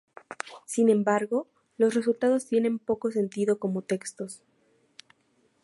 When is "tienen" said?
2.47-2.79